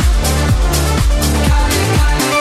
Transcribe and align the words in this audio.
Got 0.00 1.72
it, 1.72 1.96
got 1.96 2.34
it. 2.34 2.39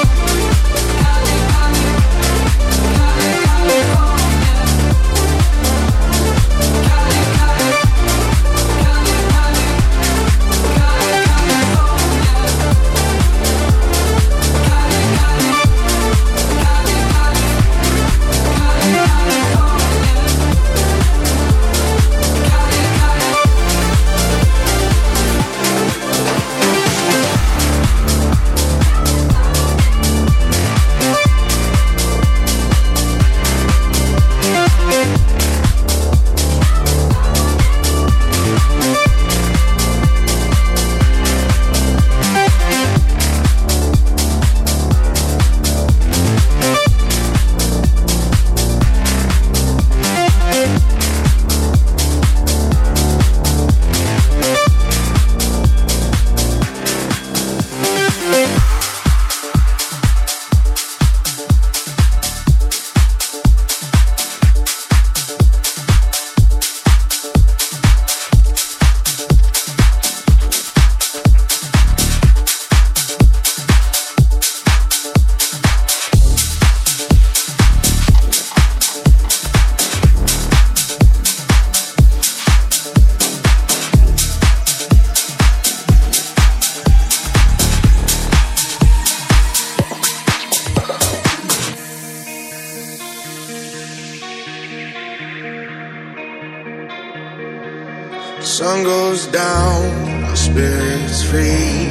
Goes 99.19 99.31
down, 99.31 100.23
our 100.23 100.35
spirits 100.35 101.23
free. 101.23 101.87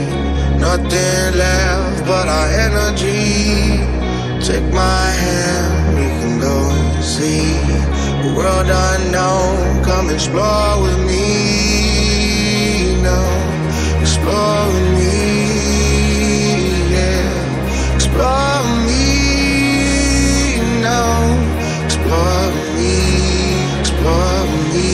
Nothing 0.58 1.36
left 1.36 2.06
but 2.06 2.28
our 2.28 2.48
energy. 2.48 3.78
Take 4.44 4.64
my 4.72 5.10
hand, 5.10 5.96
we 5.98 6.06
can 6.20 6.40
go 6.40 6.70
and 6.70 7.04
see 7.04 7.56
a 8.24 8.34
world 8.36 8.68
unknown. 8.70 9.84
Come 9.84 10.10
explore 10.10 10.82
with 10.82 10.98
me. 11.06 11.26
No, 13.02 13.20
explore 14.00 14.66
with 14.72 14.88
me. 14.98 15.16
Yeah, 16.94 17.94
explore 17.94 18.62
with 18.68 18.82
me. 18.88 19.04
Explore 21.84 22.46
with 22.54 22.70
me. 22.78 22.94
Explore 23.80 24.42
with 24.50 24.66
me. 24.74 24.90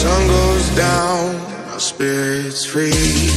Sun 0.00 0.22
goes 0.28 0.68
down, 0.76 1.15
spirits 1.96 2.66
free. 2.66 3.35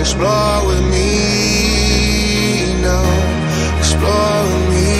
Explore 0.00 0.66
with 0.66 0.84
me. 0.90 1.10
No, 2.82 3.00
explore 3.78 4.42
with 4.50 4.66
me. 4.74 4.92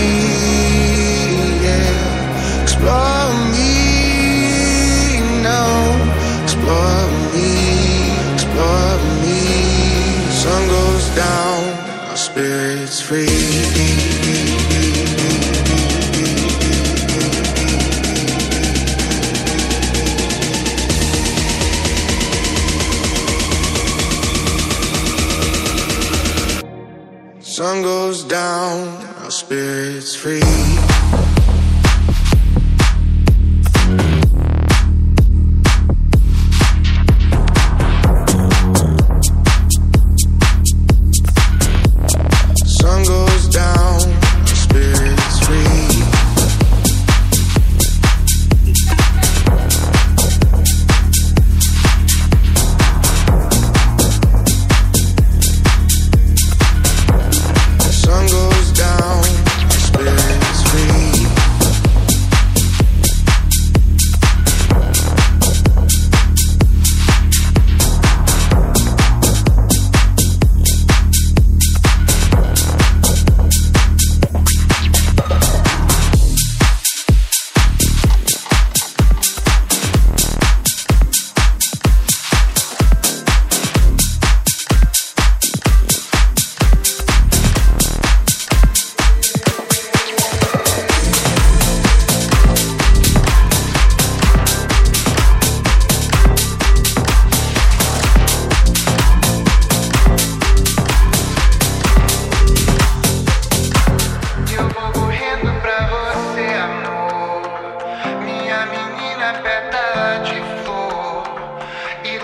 Yeah, 1.66 2.62
explore 2.62 3.28
with 3.30 3.44
me. 3.54 3.72
No, 5.42 5.62
explore 6.42 7.04
with 7.12 7.26
me. 7.34 7.50
Explore 8.34 8.96
with 9.02 9.16
me. 9.22 9.40
Sun 10.42 10.62
goes 10.68 11.06
down, 11.14 11.60
our 12.10 12.16
spirits 12.16 13.00
free. 13.00 13.67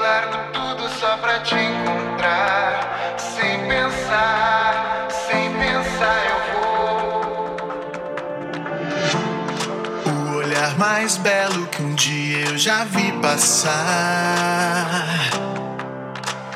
Largo 0.04 0.36
tudo 0.52 0.86
só 1.00 1.16
pra 1.16 1.40
te 1.40 1.54
encontrar. 1.54 3.16
Sem 3.16 3.66
pensar, 3.66 5.08
sem 5.08 5.50
pensar 5.54 6.18
eu 6.32 6.40
vou. 6.52 7.56
O 10.12 10.36
olhar 10.36 10.76
mais 10.76 11.16
belo 11.16 11.66
que 11.68 11.82
um 11.82 11.94
dia 11.94 12.50
eu 12.50 12.58
já 12.58 12.84
vi 12.84 13.12
passar. 13.22 13.72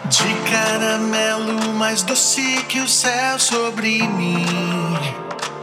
De 0.04 0.34
caramelo 0.50 1.72
mais 1.72 2.02
doce 2.02 2.62
que 2.68 2.80
o 2.80 2.88
céu 2.88 3.38
sobre 3.38 4.02
mim. 4.02 4.44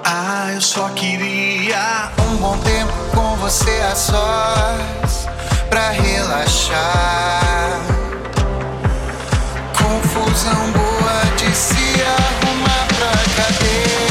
Ah, 0.03 0.51
eu 0.53 0.61
só 0.61 0.89
queria 0.89 2.11
um 2.29 2.37
bom 2.37 2.57
tempo 2.59 2.93
com 3.13 3.35
você 3.35 3.81
a 3.91 3.95
sós 3.95 5.24
pra 5.75 5.89
relaxar. 5.89 7.81
Confusão 9.77 10.71
boa 10.71 11.35
de 11.35 11.53
se 11.53 12.01
arrumar 12.01 12.87
pra 12.97 13.43
cabeça. 13.43 14.04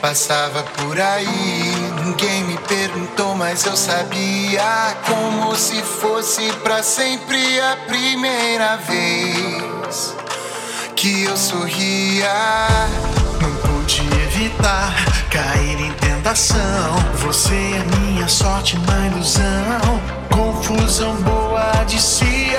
Passava 0.00 0.62
por 0.62 1.00
aí, 1.00 1.74
ninguém 2.04 2.44
me 2.44 2.56
perguntou, 2.58 3.34
mas 3.34 3.64
eu 3.64 3.76
sabia 3.76 4.96
como 5.06 5.56
se 5.56 5.82
fosse 5.82 6.52
para 6.62 6.82
sempre 6.82 7.60
a 7.60 7.76
primeira 7.86 8.76
vez 8.76 10.14
que 10.94 11.24
eu 11.24 11.36
sorria. 11.36 12.28
Não 13.40 13.54
pude 13.56 14.02
evitar 14.24 14.94
cair 15.30 15.80
em 15.80 15.92
tentação. 15.92 16.96
Você 17.16 17.54
é 17.54 17.84
minha 17.96 18.28
sorte 18.28 18.78
na 18.78 19.06
ilusão. 19.06 20.00
Confusão 20.30 21.14
boa 21.22 21.84
de 21.86 22.00
si, 22.00 22.52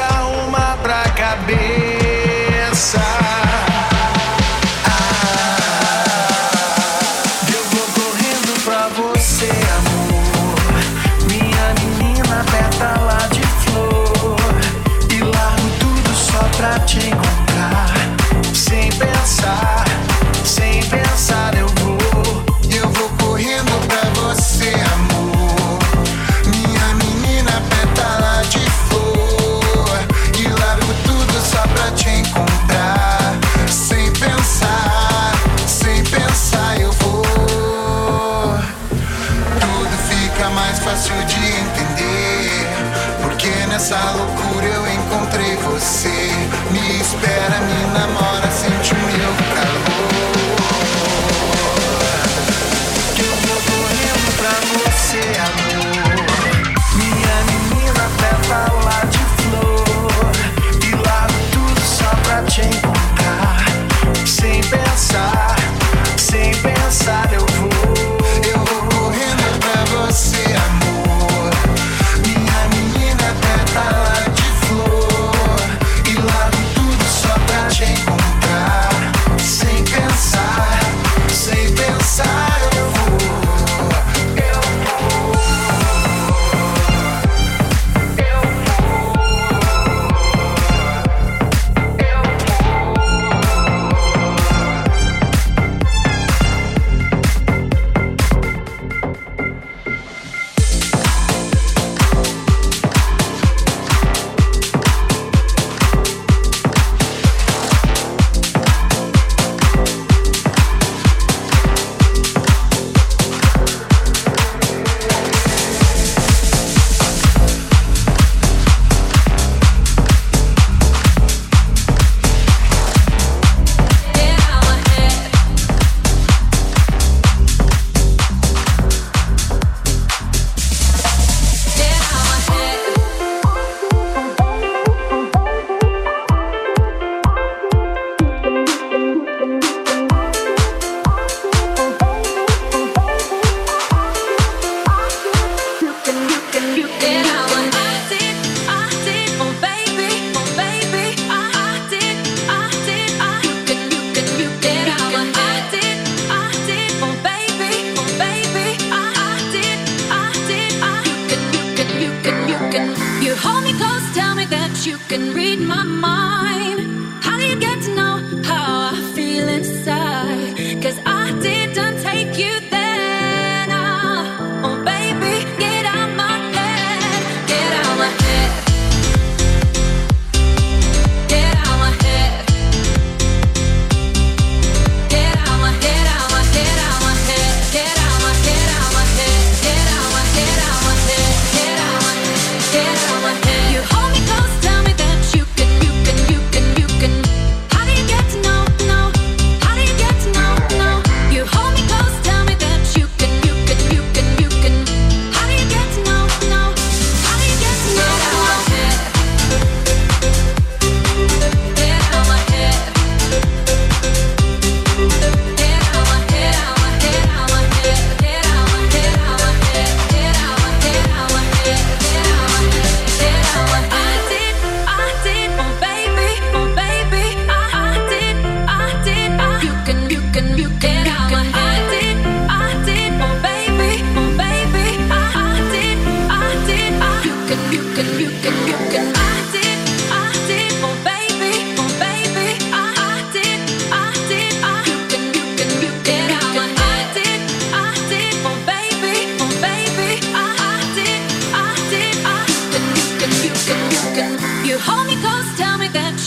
uma 0.48 0.78
pra 0.78 1.04
cabeça. 1.12 3.00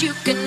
you 0.02 0.12
can. 0.24 0.41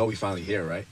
Know 0.00 0.06
we 0.06 0.14
finally 0.14 0.40
here, 0.40 0.64
right? 0.64 0.86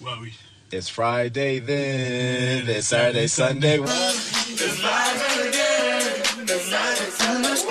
Well, 0.00 0.20
we. 0.20 0.32
It's 0.70 0.88
Friday 0.88 1.58
then. 1.58 2.68
It's 2.68 2.86
Saturday, 2.86 3.26
Sunday. 3.26 3.80
It's 3.80 4.78
Friday 4.78 5.48
again. 5.48 6.02
It's 6.42 6.68
Friday, 6.70 7.10
Sunday. 7.10 7.50
It's 7.50 7.64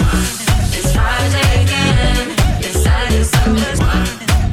It's 0.77 0.91
Friday 0.93 1.63
again. 1.63 2.35
It's 2.59 2.83
Saturday, 2.83 3.23
Sunday. 3.23 3.73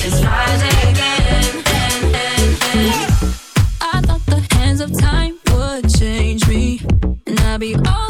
It's 0.07 0.18
Friday 0.20 0.77
again. 0.92 1.51
I 3.81 4.01
thought 4.07 4.25
the 4.27 4.40
hands 4.55 4.81
of 4.81 4.96
time 5.01 5.37
would 5.51 5.92
change 5.98 6.46
me, 6.46 6.81
and 7.27 7.40
I'd 7.40 7.59
be 7.59 7.75
over 7.75 8.02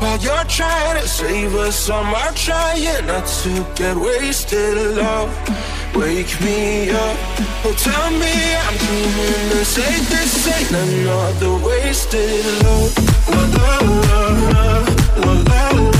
While 0.00 0.18
you're 0.18 0.44
trying 0.44 0.98
to 1.02 1.06
save 1.06 1.54
us, 1.56 1.90
I'm 1.90 2.34
trying 2.34 3.06
not 3.06 3.26
to 3.42 3.66
get 3.74 3.96
wasted. 3.96 4.96
Love, 4.96 5.30
wake 5.94 6.40
me 6.40 6.90
up. 6.90 7.16
Oh, 7.64 7.74
tell 7.76 8.10
me 8.10 8.34
I'm 8.64 8.76
dreaming 8.78 9.48
the 9.50 9.62
same. 9.62 10.04
This 10.08 10.48
ain't 10.48 10.70
another 10.72 11.52
wasted 11.66 12.46
love. 12.64 12.96
La 13.28 13.42
la 13.56 13.78
la 14.08 14.78
la 15.22 15.32
la 15.52 15.70
la. 15.70 15.99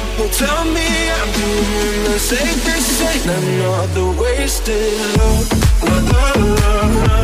Well, 0.17 0.29
tell 0.29 0.65
me 0.65 1.09
I'm 1.09 1.31
doing 1.33 2.03
the 2.03 2.19
safest 2.19 2.89
thing. 2.99 3.29
I'm 3.29 3.59
not 3.59 3.87
the 3.95 4.21
wasted 4.21 4.93
love, 5.17 5.51
love, 5.83 6.37
love, 6.37 7.07
love. 7.07 7.20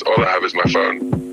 all 0.00 0.24
I 0.24 0.30
have 0.30 0.44
is 0.44 0.54
my 0.54 0.62
phone. 0.72 1.31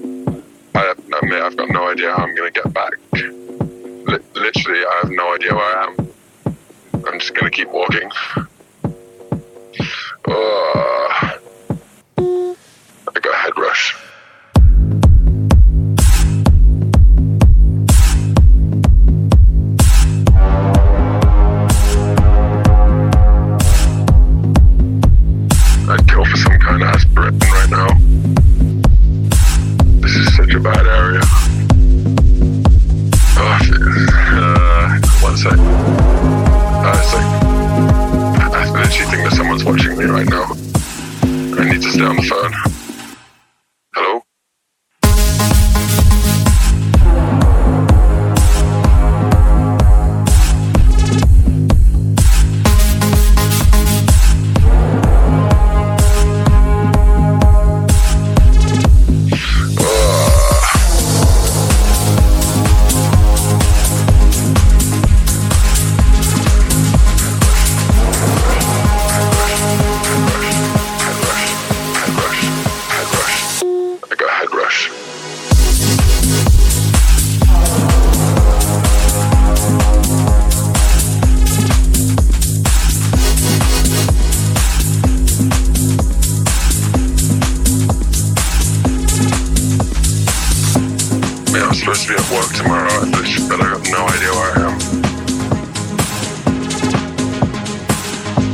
up 92.50 92.56
tomorrow 92.56 92.88
at 92.88 93.12
the 93.12 93.46
but 93.50 93.60
I 93.62 93.64
got 93.74 93.84
no 93.90 94.08
idea 94.08 94.32
where 94.34 94.52
I 94.54 94.60
am. 94.70 94.76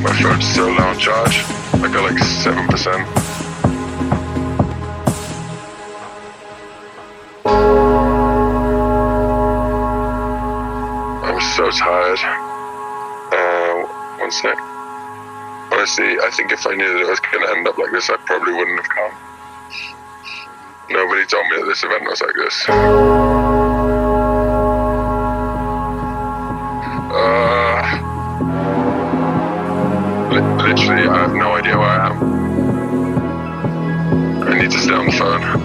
My 0.01 0.13
phone's 0.21 0.47
still 0.47 0.69
low 0.69 0.88
on 0.88 0.97
charge. 0.99 1.43
I 1.73 1.88
got 1.91 2.03
like 2.03 2.17
7%. 2.17 2.65
I'm 11.23 11.41
so 11.55 11.69
tired. 11.71 12.19
Uh, 13.34 13.86
one 14.19 14.31
sec. 14.31 14.58
Honestly, 15.71 16.17
I 16.19 16.29
think 16.36 16.51
if 16.51 16.65
I 16.67 16.75
knew 16.75 16.93
that 16.93 17.01
it 17.01 17.08
was 17.08 17.19
going 17.19 17.45
to 17.45 17.51
end 17.55 17.67
up 17.67 17.77
like 17.77 17.91
this, 17.91 18.10
I 18.10 18.17
probably 18.17 18.53
wouldn't 18.53 18.79
have 18.79 18.89
come. 18.89 19.12
Nobody 20.89 21.25
told 21.25 21.47
me 21.49 21.58
that 21.58 21.65
this 21.65 21.84
event 21.84 22.03
was 22.03 22.21
like 22.21 22.36
this. 22.36 23.55
literally, 30.75 31.07
I 31.07 31.17
have 31.19 31.33
no 31.33 31.53
idea 31.55 31.77
where 31.77 31.88
I 31.88 32.07
am. 32.07 32.15
I 34.43 34.59
need 34.59 34.71
to 34.71 34.79
stay 34.79 34.93
on 34.93 35.05
the 35.05 35.11
phone. 35.11 35.64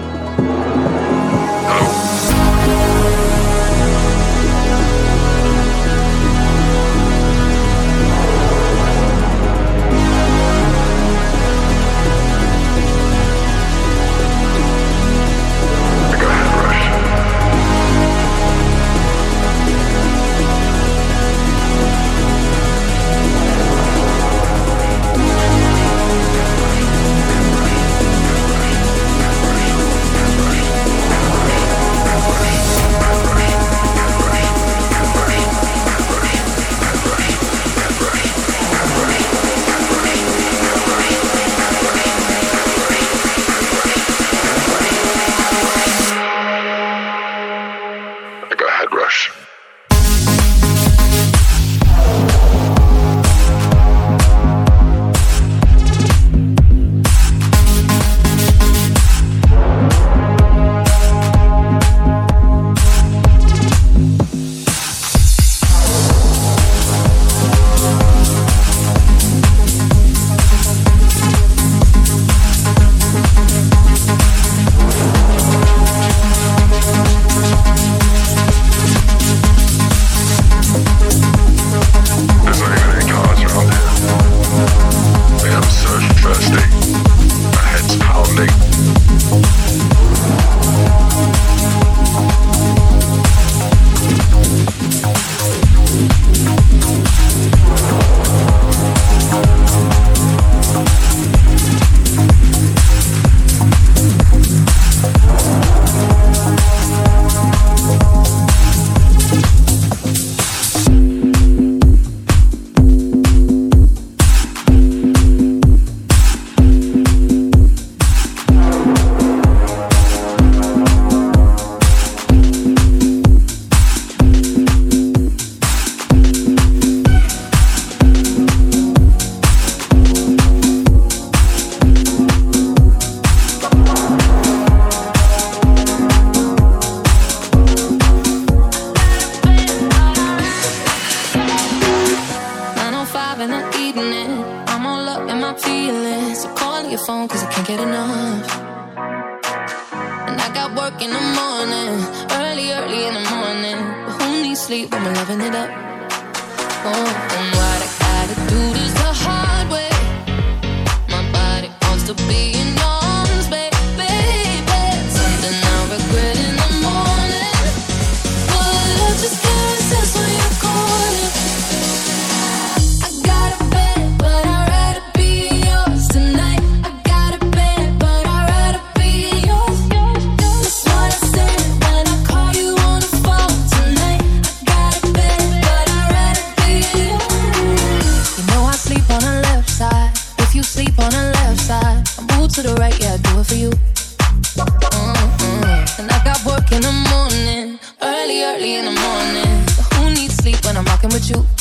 With 201.11 201.29
you? 201.29 201.60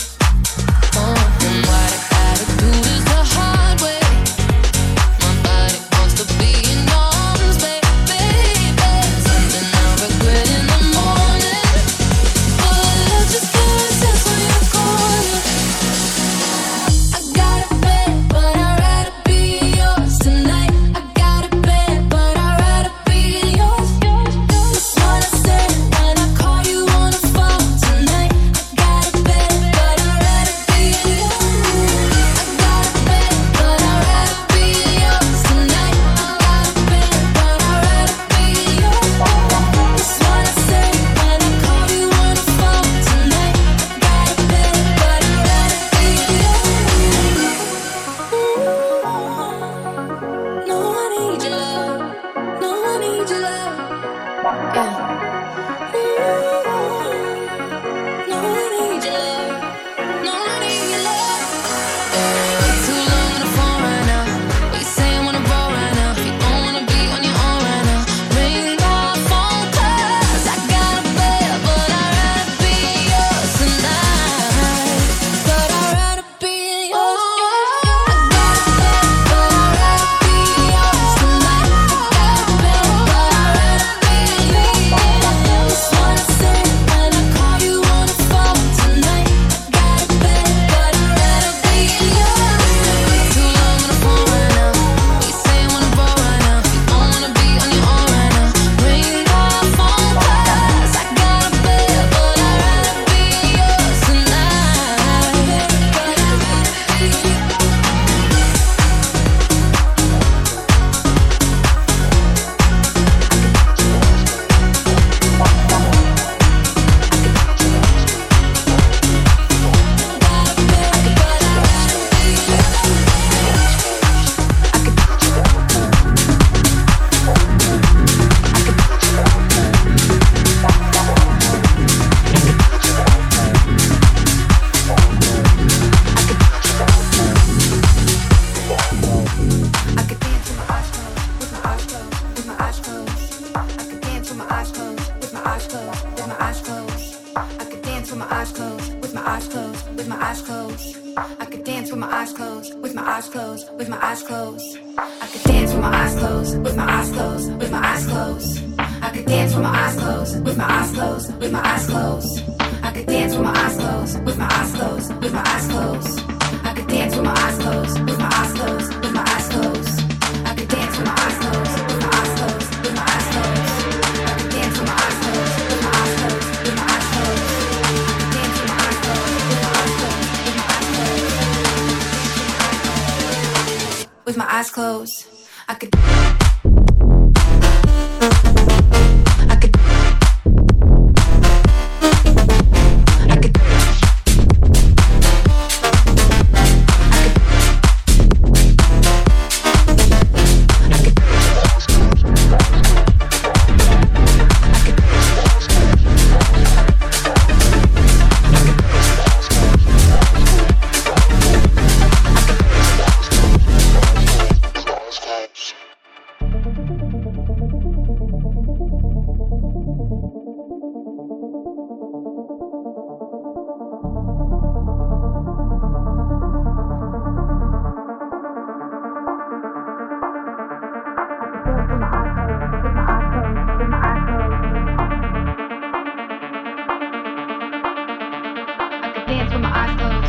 Could 239.73 239.97
dance 239.99 240.20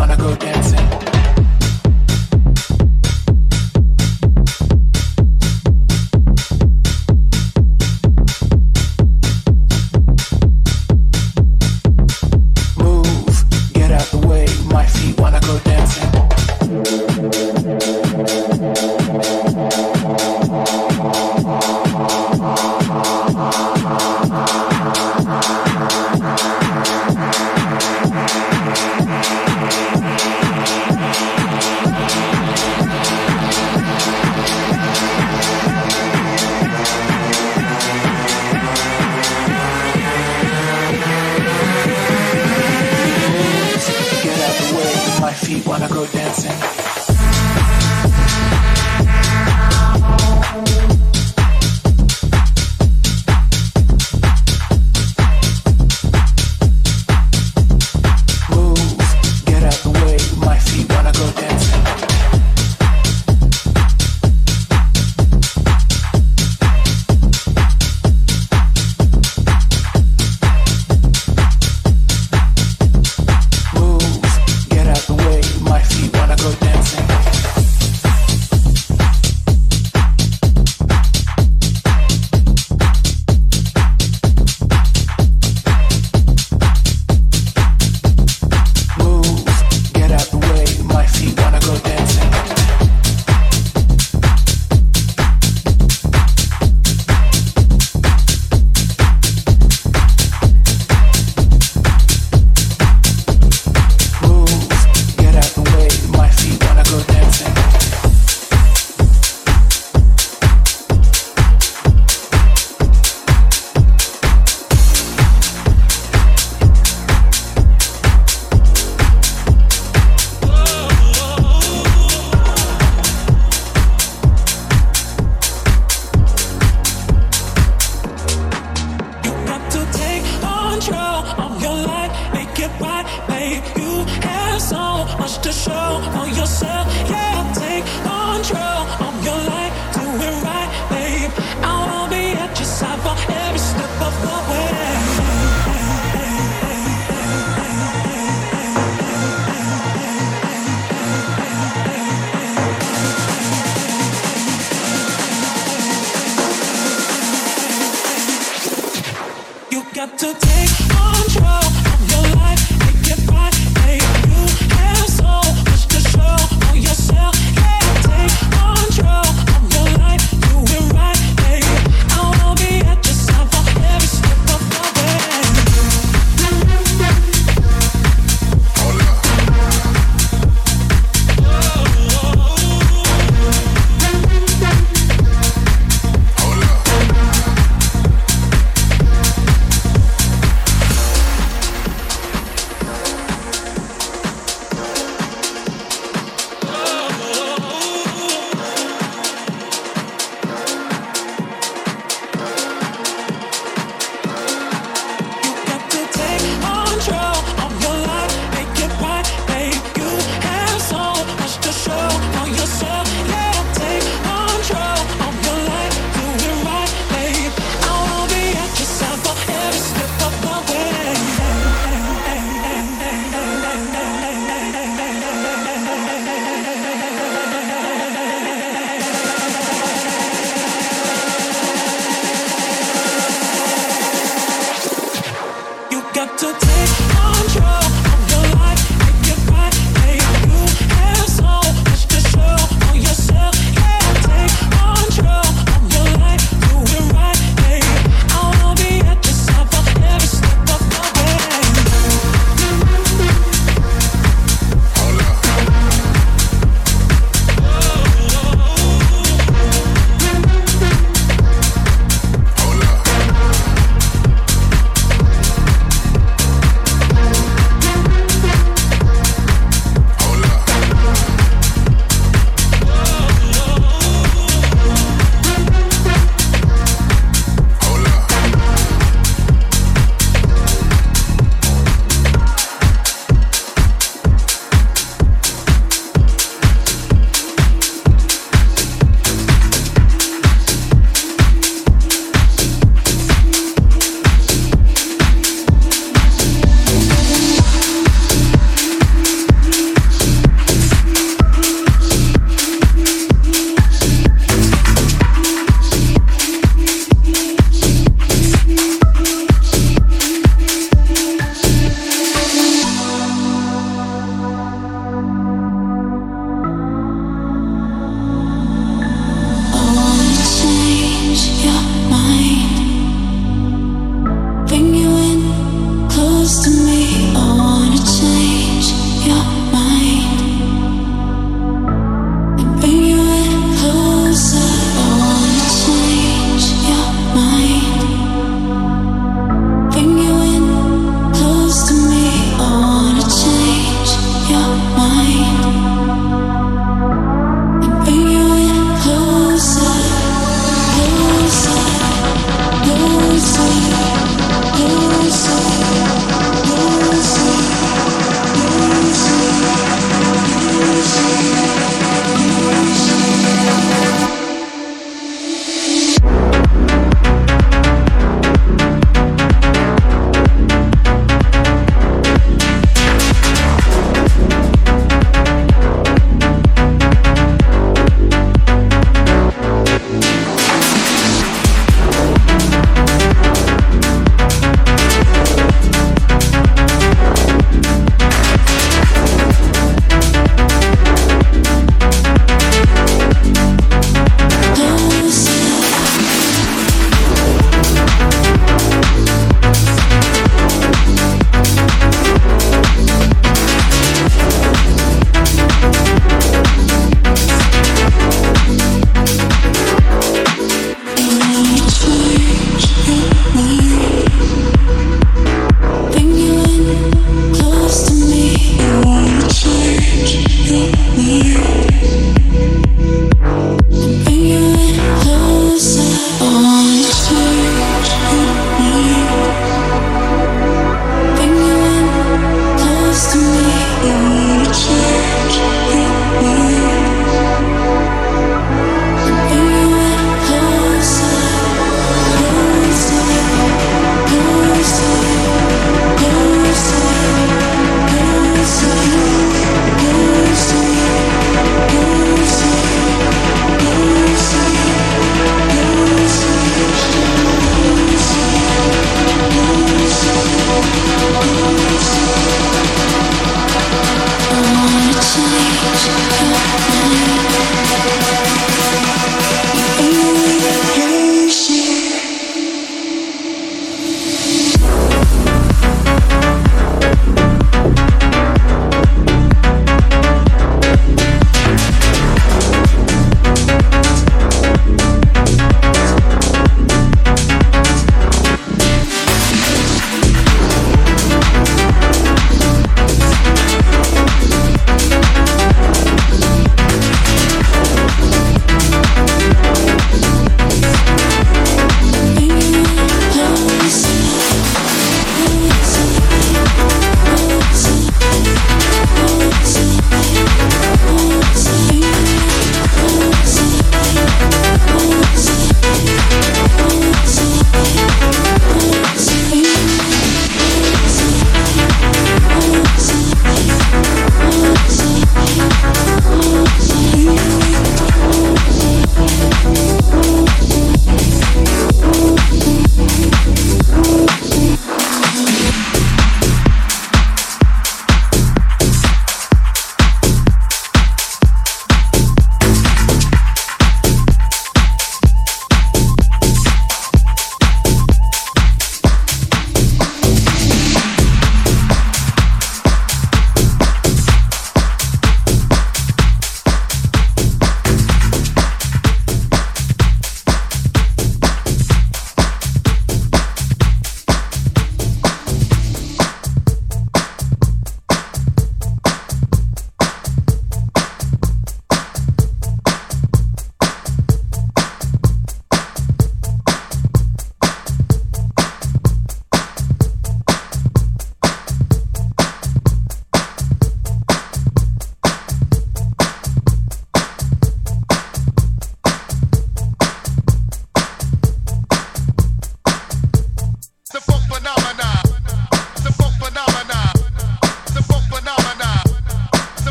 wanna 0.00 0.16
go 0.16 0.34
dancing. 0.34 1.09